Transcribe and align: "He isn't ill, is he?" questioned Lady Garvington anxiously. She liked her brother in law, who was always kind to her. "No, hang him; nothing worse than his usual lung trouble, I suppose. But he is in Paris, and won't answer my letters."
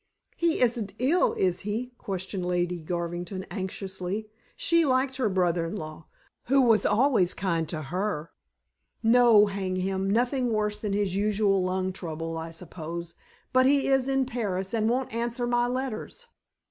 "He 0.35 0.61
isn't 0.61 0.93
ill, 0.97 1.33
is 1.33 1.59
he?" 1.59 1.93
questioned 1.99 2.43
Lady 2.43 2.79
Garvington 2.81 3.45
anxiously. 3.51 4.31
She 4.55 4.83
liked 4.83 5.17
her 5.17 5.29
brother 5.29 5.67
in 5.67 5.75
law, 5.75 6.07
who 6.45 6.59
was 6.59 6.87
always 6.87 7.35
kind 7.35 7.69
to 7.69 7.83
her. 7.83 8.31
"No, 9.03 9.45
hang 9.45 9.75
him; 9.75 10.09
nothing 10.09 10.51
worse 10.51 10.79
than 10.79 10.93
his 10.93 11.15
usual 11.15 11.61
lung 11.63 11.93
trouble, 11.93 12.35
I 12.35 12.49
suppose. 12.49 13.13
But 13.53 13.67
he 13.67 13.89
is 13.89 14.07
in 14.07 14.25
Paris, 14.25 14.73
and 14.73 14.89
won't 14.89 15.13
answer 15.13 15.45
my 15.45 15.67
letters." 15.67 16.25